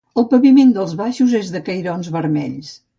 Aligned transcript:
El 0.19 0.23
paviment 0.29 0.71
dels 0.77 0.97
baixos 1.03 1.37
és 1.43 1.55
de 1.59 1.65
cairons 1.71 2.13
vermells. 2.19 2.79